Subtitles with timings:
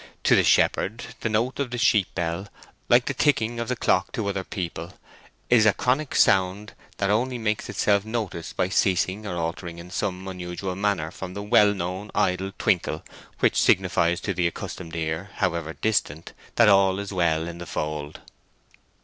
[0.23, 2.47] To the shepherd, the note of the sheep bell,
[2.89, 4.93] like the ticking of the clock to other people,
[5.47, 10.27] is a chronic sound that only makes itself noticed by ceasing or altering in some
[10.27, 13.03] unusual manner from the well known idle twinkle
[13.41, 18.21] which signifies to the accustomed ear, however distant, that all is well in the fold.